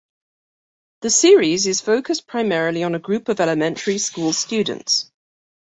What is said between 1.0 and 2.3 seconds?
The series is focused